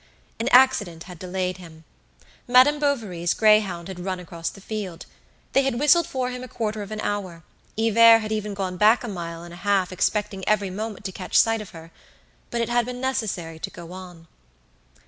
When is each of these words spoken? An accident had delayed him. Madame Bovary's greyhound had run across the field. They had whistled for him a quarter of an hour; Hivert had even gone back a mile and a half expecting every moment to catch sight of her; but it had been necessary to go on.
An 0.39 0.47
accident 0.49 1.03
had 1.03 1.19
delayed 1.19 1.57
him. 1.57 1.83
Madame 2.47 2.79
Bovary's 2.79 3.35
greyhound 3.35 3.87
had 3.87 3.99
run 3.99 4.19
across 4.19 4.49
the 4.49 4.59
field. 4.59 5.05
They 5.53 5.61
had 5.61 5.79
whistled 5.79 6.07
for 6.07 6.31
him 6.31 6.43
a 6.43 6.47
quarter 6.47 6.81
of 6.81 6.89
an 6.89 6.99
hour; 7.01 7.43
Hivert 7.77 8.21
had 8.21 8.31
even 8.31 8.55
gone 8.55 8.77
back 8.77 9.03
a 9.03 9.07
mile 9.07 9.43
and 9.43 9.53
a 9.53 9.57
half 9.57 9.91
expecting 9.91 10.43
every 10.47 10.71
moment 10.71 11.05
to 11.05 11.11
catch 11.11 11.37
sight 11.39 11.61
of 11.61 11.69
her; 11.69 11.91
but 12.49 12.61
it 12.61 12.69
had 12.69 12.83
been 12.83 12.99
necessary 12.99 13.59
to 13.59 13.69
go 13.69 13.91
on. 13.91 14.25